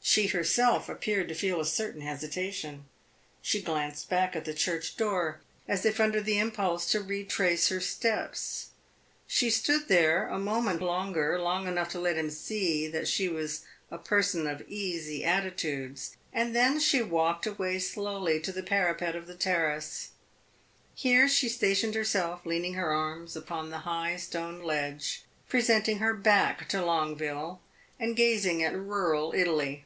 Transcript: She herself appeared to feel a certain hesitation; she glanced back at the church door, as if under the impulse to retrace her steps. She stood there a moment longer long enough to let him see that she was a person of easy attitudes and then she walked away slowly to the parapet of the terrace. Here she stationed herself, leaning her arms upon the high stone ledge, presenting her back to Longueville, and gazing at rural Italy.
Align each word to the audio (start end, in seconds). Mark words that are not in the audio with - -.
She 0.00 0.28
herself 0.28 0.88
appeared 0.88 1.28
to 1.28 1.34
feel 1.34 1.60
a 1.60 1.66
certain 1.66 2.00
hesitation; 2.00 2.86
she 3.42 3.60
glanced 3.60 4.08
back 4.08 4.34
at 4.34 4.46
the 4.46 4.54
church 4.54 4.96
door, 4.96 5.42
as 5.68 5.84
if 5.84 6.00
under 6.00 6.18
the 6.22 6.38
impulse 6.38 6.90
to 6.92 7.00
retrace 7.02 7.68
her 7.68 7.78
steps. 7.78 8.68
She 9.26 9.50
stood 9.50 9.86
there 9.88 10.26
a 10.26 10.38
moment 10.38 10.80
longer 10.80 11.38
long 11.38 11.68
enough 11.68 11.90
to 11.90 12.00
let 12.00 12.16
him 12.16 12.30
see 12.30 12.86
that 12.88 13.06
she 13.06 13.28
was 13.28 13.64
a 13.90 13.98
person 13.98 14.46
of 14.46 14.62
easy 14.66 15.24
attitudes 15.26 16.16
and 16.32 16.56
then 16.56 16.80
she 16.80 17.02
walked 17.02 17.46
away 17.46 17.78
slowly 17.78 18.40
to 18.40 18.50
the 18.50 18.62
parapet 18.62 19.14
of 19.14 19.26
the 19.26 19.36
terrace. 19.36 20.12
Here 20.94 21.28
she 21.28 21.50
stationed 21.50 21.94
herself, 21.94 22.46
leaning 22.46 22.72
her 22.74 22.92
arms 22.94 23.36
upon 23.36 23.68
the 23.68 23.80
high 23.80 24.16
stone 24.16 24.62
ledge, 24.62 25.24
presenting 25.50 25.98
her 25.98 26.14
back 26.14 26.66
to 26.70 26.82
Longueville, 26.82 27.60
and 28.00 28.16
gazing 28.16 28.62
at 28.62 28.72
rural 28.72 29.34
Italy. 29.36 29.84